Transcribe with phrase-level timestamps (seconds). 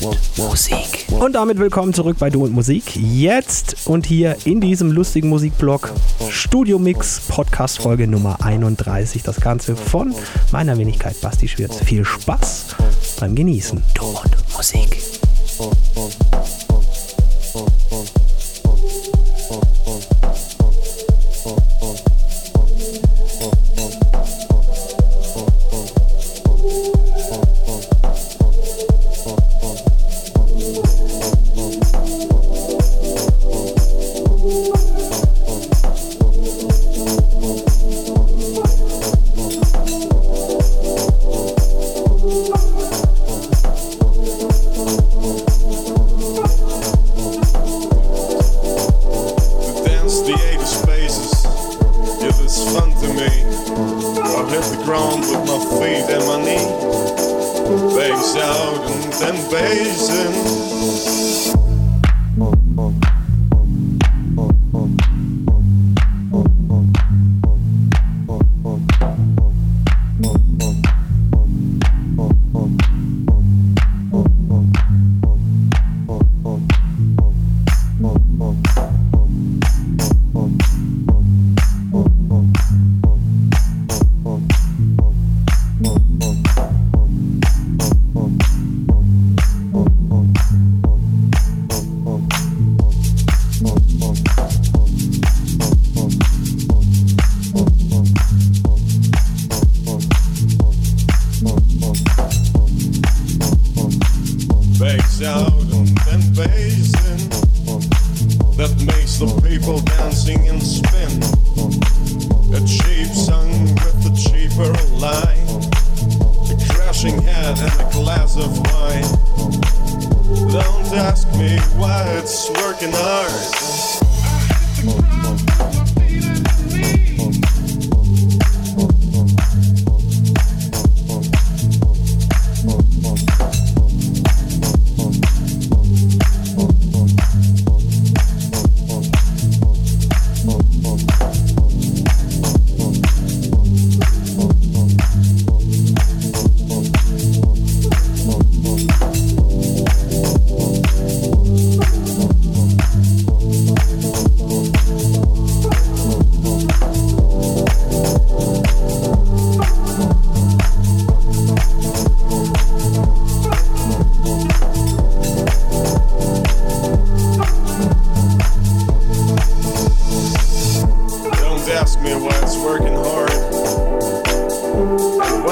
[0.00, 1.06] und Musik.
[1.10, 2.96] Und damit willkommen zurück bei Du und Musik.
[2.96, 5.92] Jetzt und hier in diesem lustigen Musikblog
[6.30, 9.22] Studio Mix Podcast Folge Nummer 31.
[9.22, 10.14] Das Ganze von
[10.50, 11.78] meiner Wenigkeit Basti Schwirz.
[11.84, 12.74] Viel Spaß
[13.20, 13.82] beim Genießen.
[13.94, 15.11] Du und Musik.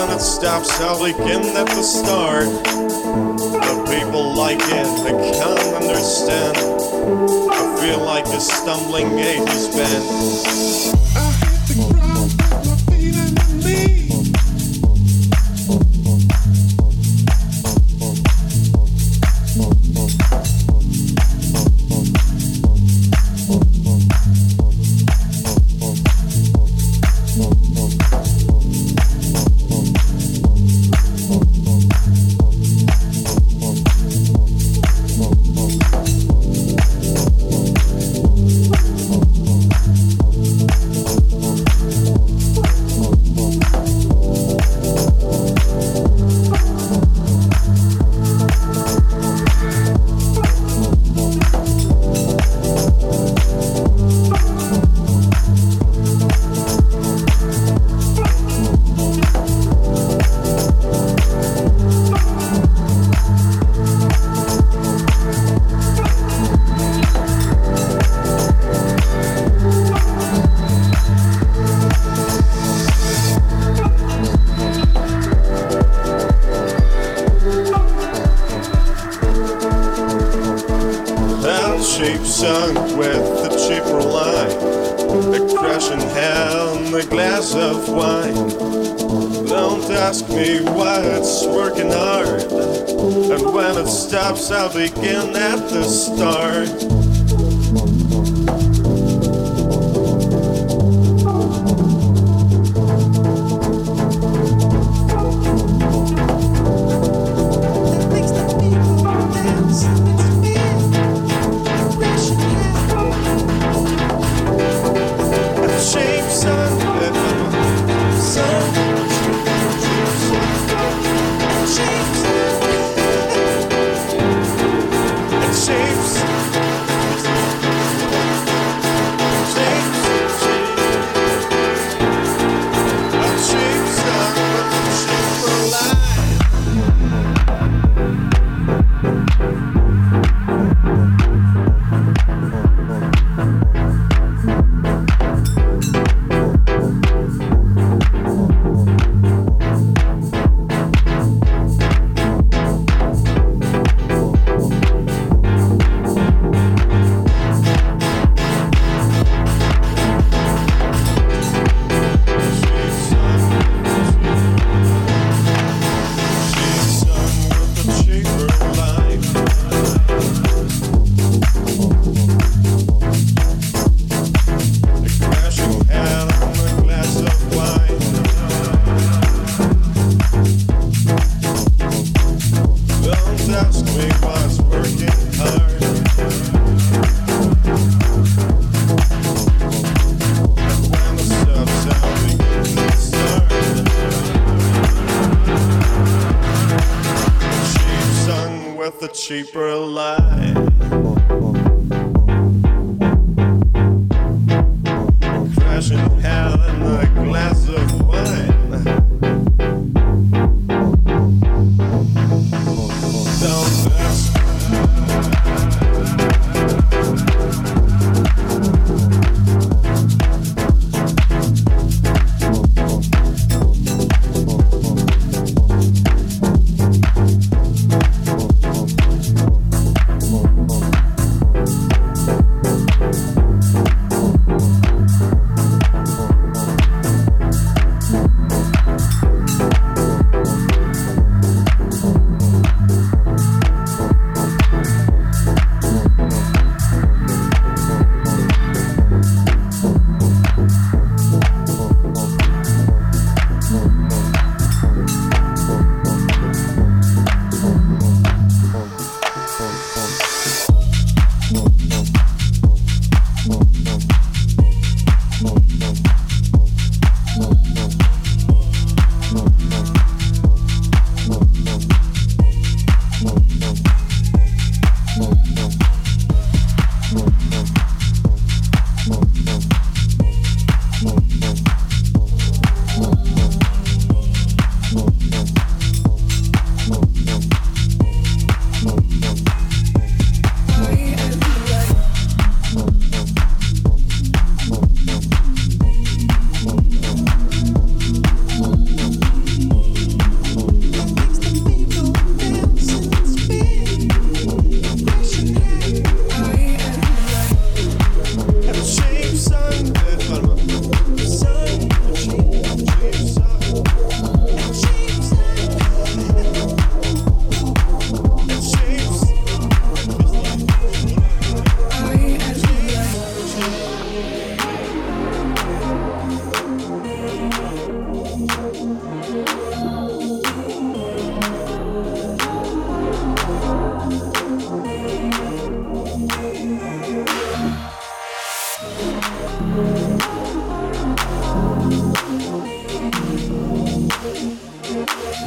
[0.01, 2.47] when it stops, I'll begin at the start.
[2.47, 6.57] The people like it, I can't understand.
[7.51, 11.20] I feel like a stumbling 80s band.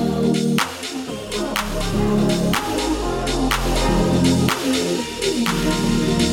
[0.05, 0.59] Thank
[6.21, 6.32] you.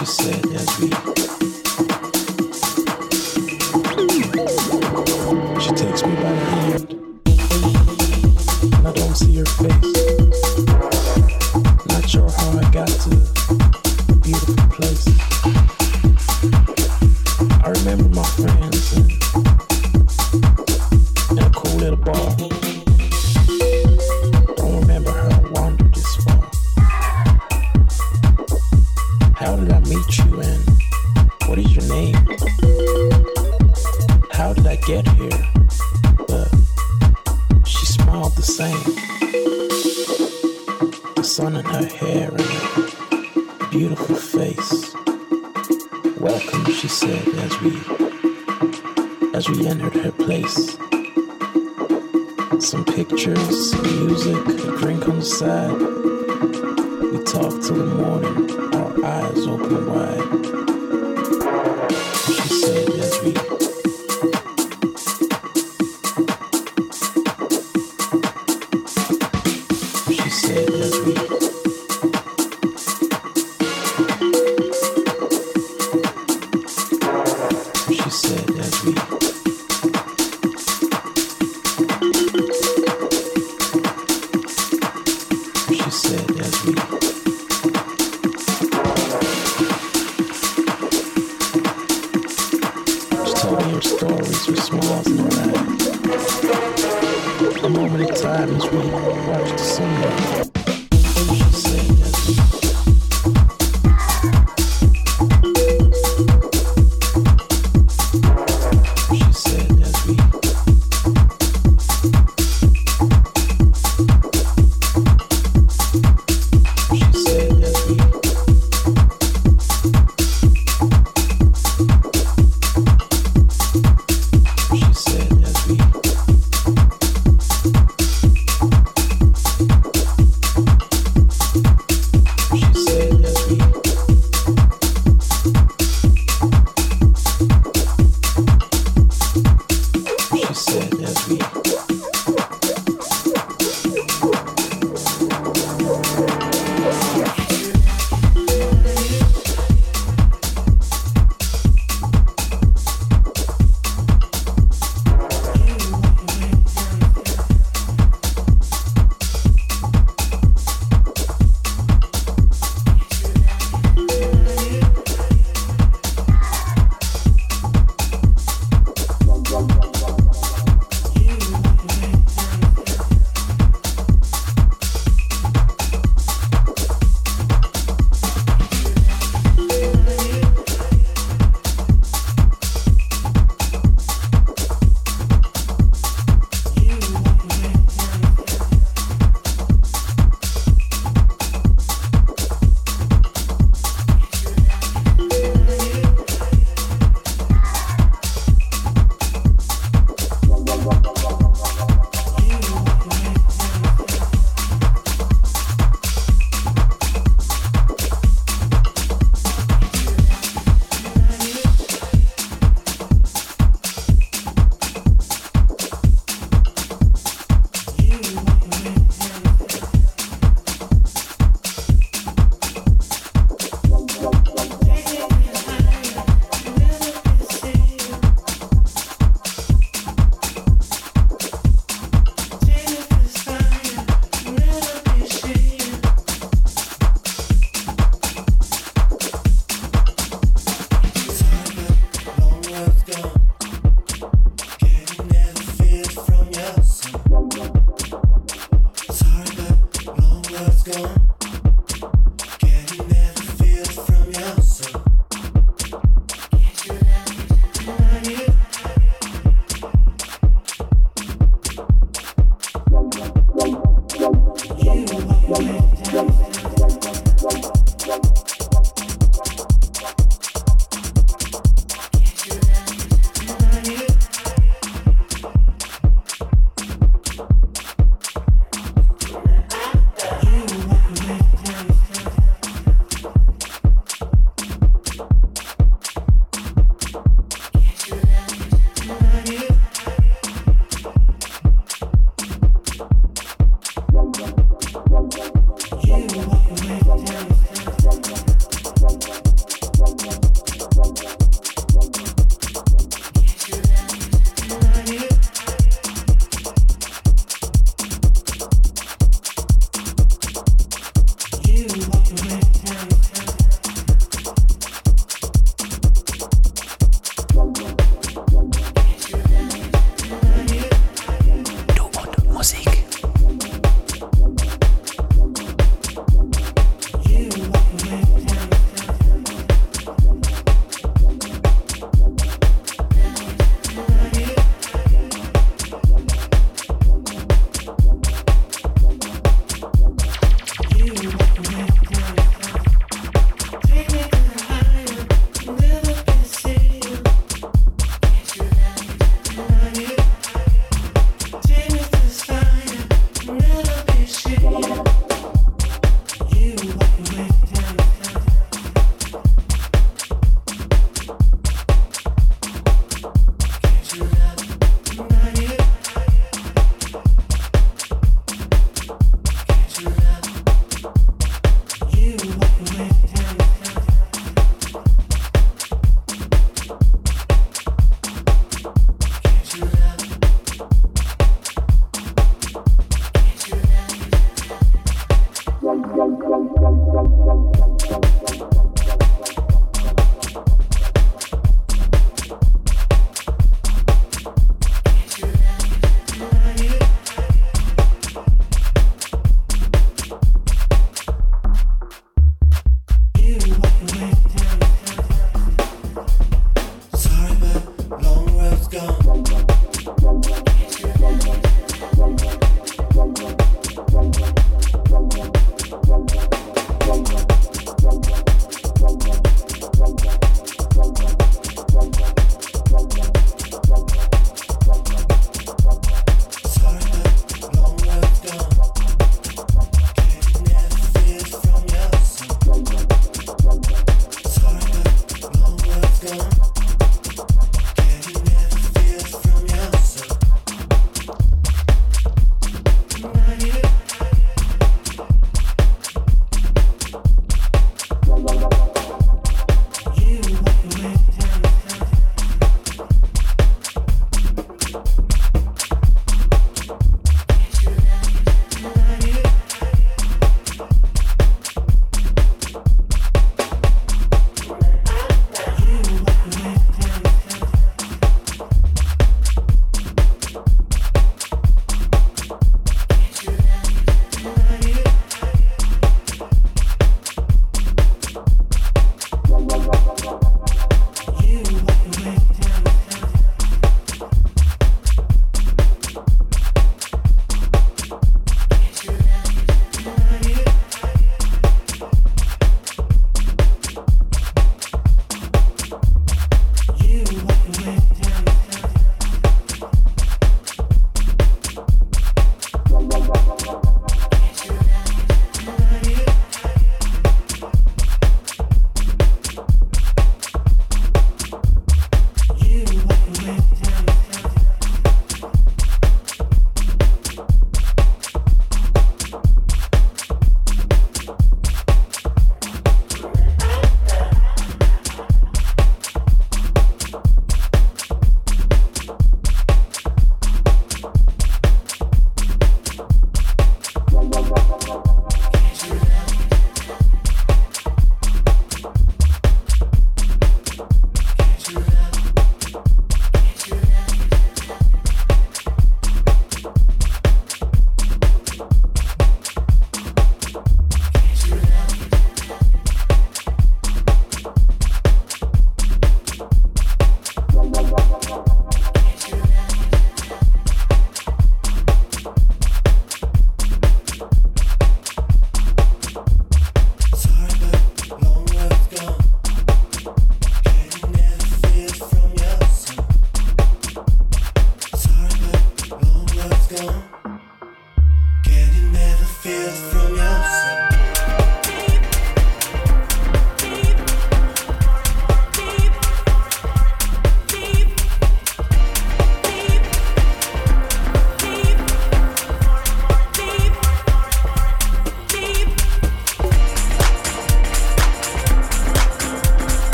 [0.00, 1.19] She said as we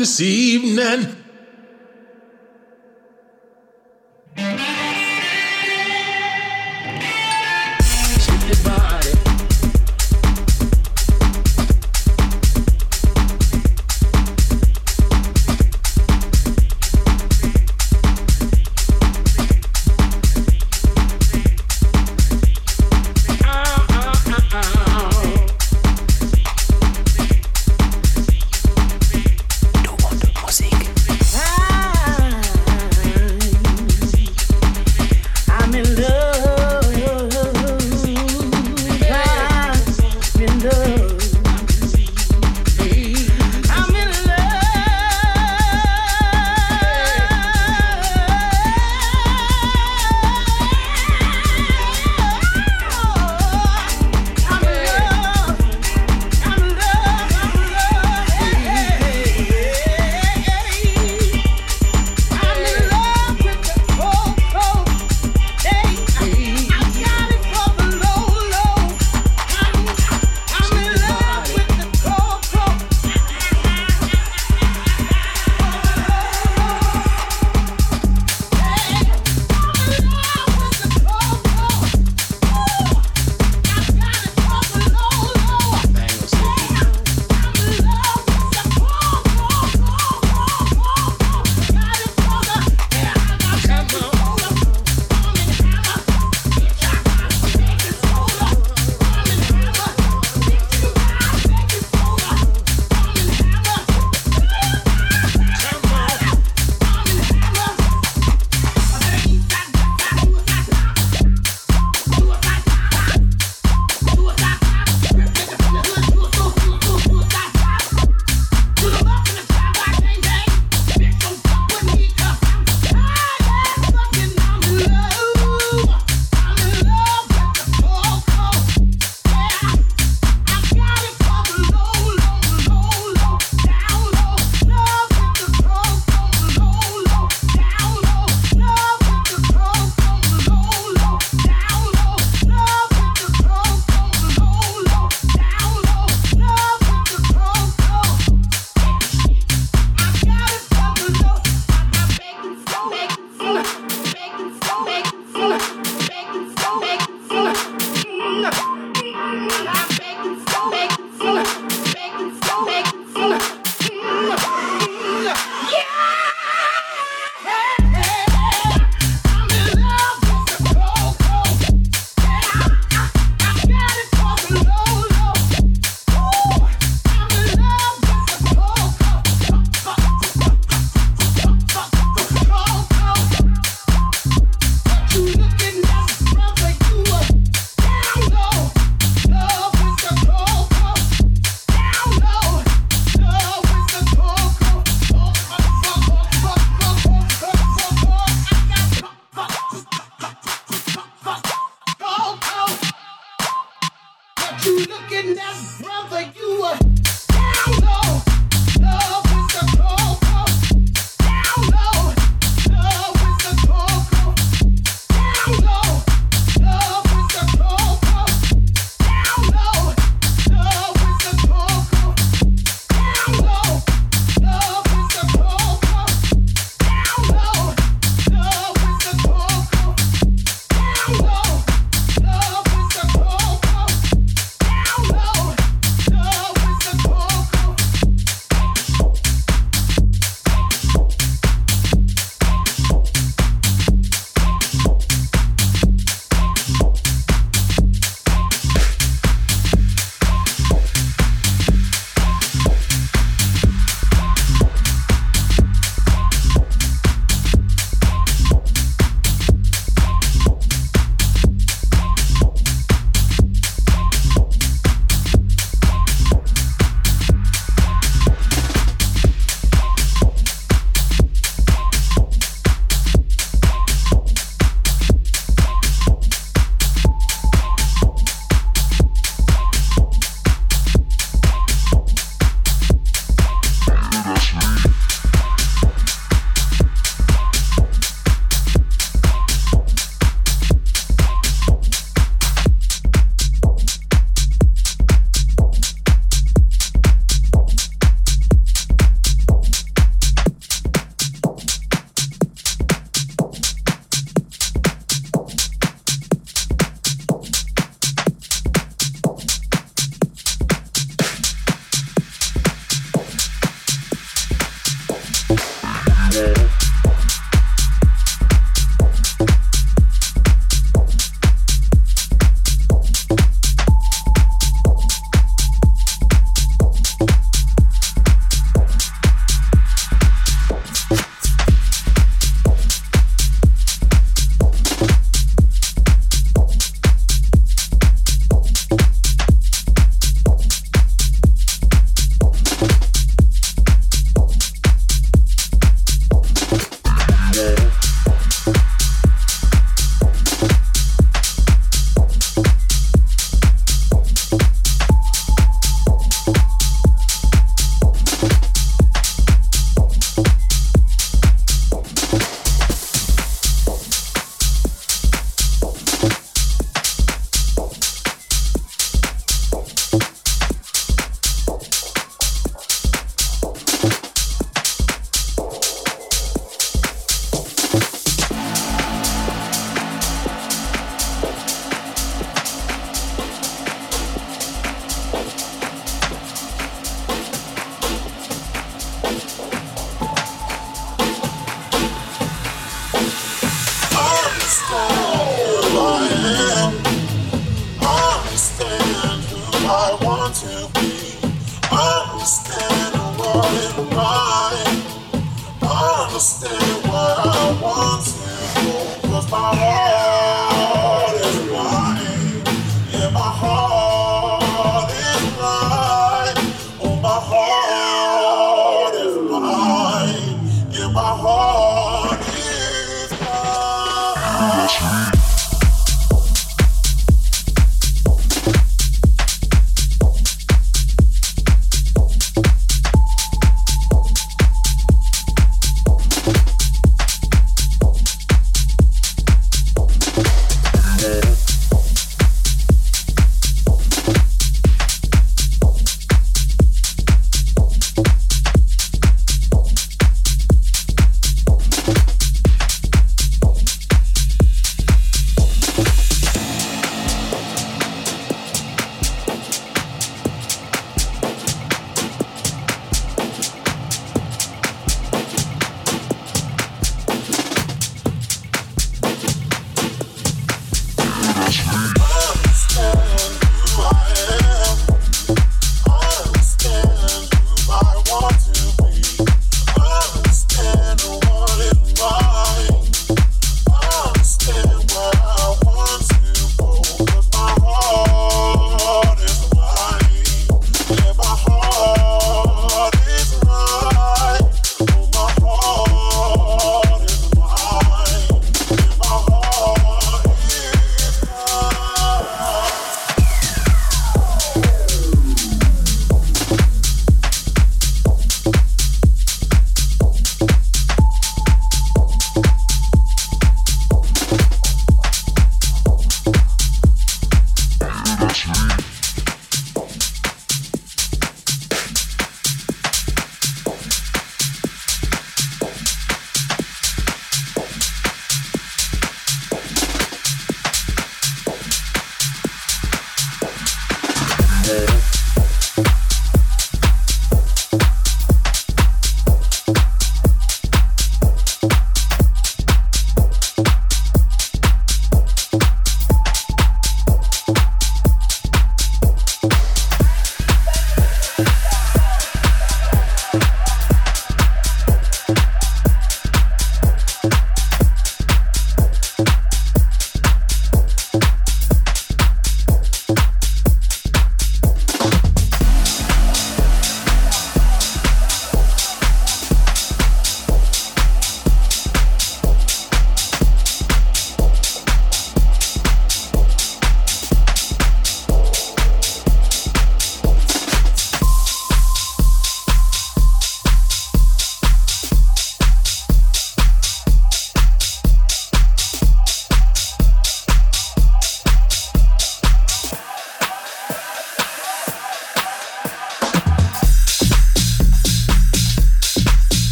[0.00, 1.19] this evening.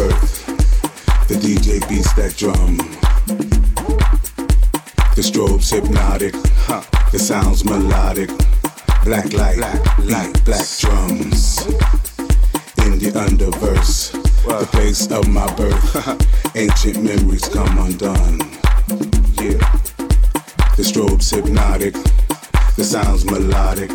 [0.00, 0.46] Birth,
[1.28, 2.76] the DJ beats that drum.
[5.14, 6.34] The strobe's hypnotic,
[6.66, 6.82] huh.
[7.12, 8.30] the sounds melodic.
[9.04, 11.66] Black light, black light, black drums.
[12.84, 14.12] In the underverse,
[14.46, 18.38] the place of my birth, ancient memories come undone.
[19.36, 19.60] Yeah,
[20.76, 21.94] the strobe's hypnotic,
[22.76, 23.90] the sounds melodic.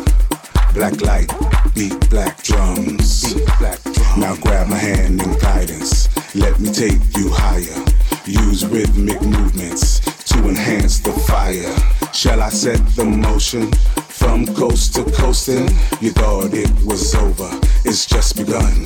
[0.72, 1.32] Black light,
[1.74, 3.34] beat black drums.
[3.34, 3.95] Beat black drums.
[4.16, 6.08] Now grab my hand in guidance.
[6.34, 7.84] Let me take you higher.
[8.24, 10.00] Use rhythmic movements
[10.30, 11.74] to enhance the fire.
[12.12, 13.70] Shall I set the motion
[14.08, 15.68] from coast to coasting?
[16.00, 17.50] You thought it was over,
[17.84, 18.84] it's just begun.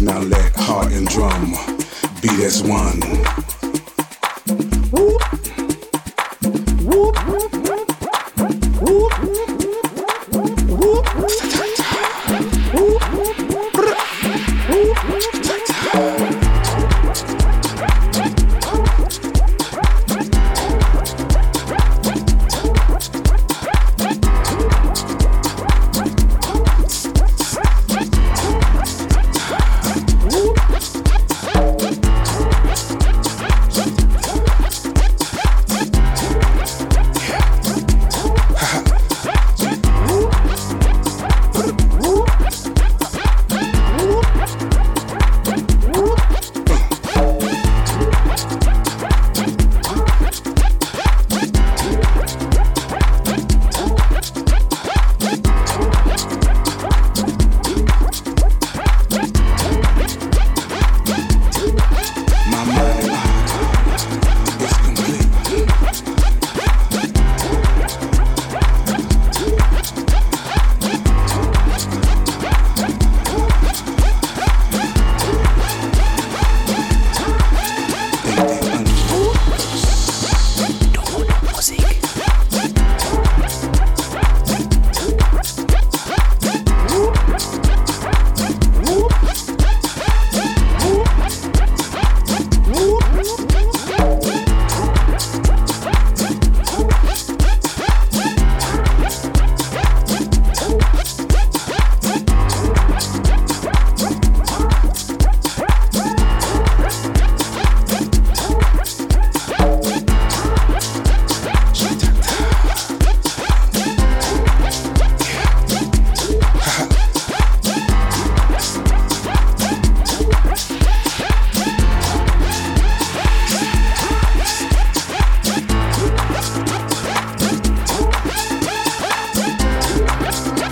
[0.00, 1.54] Now let heart and drum
[2.20, 3.00] beat as one.
[6.84, 7.61] My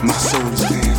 [0.02, 0.89] My soul is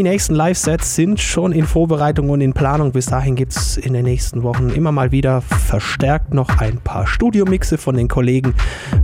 [0.00, 2.90] Die nächsten Live-Sets sind schon in Vorbereitung und in Planung.
[2.90, 7.06] Bis dahin gibt es in den nächsten Wochen immer mal wieder verstärkt noch ein paar
[7.06, 8.54] Studiomixe von den Kollegen.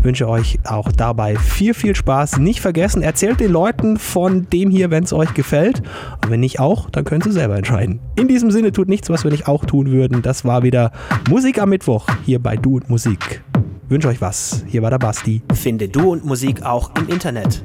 [0.00, 2.38] Wünsche euch auch dabei viel, viel Spaß.
[2.38, 5.82] Nicht vergessen, erzählt den Leuten von dem hier, wenn es euch gefällt.
[6.24, 8.00] Und wenn nicht auch, dann könnt ihr selber entscheiden.
[8.14, 10.22] In diesem Sinne tut nichts, was wir nicht auch tun würden.
[10.22, 10.92] Das war wieder
[11.28, 13.44] Musik am Mittwoch hier bei Du und Musik.
[13.90, 14.64] Wünsche euch was.
[14.66, 15.42] Hier war der Basti.
[15.52, 17.62] Finde Du und Musik auch im Internet.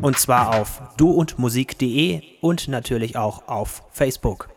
[0.00, 4.51] Und zwar auf duundmusik.de und natürlich auch auf Facebook.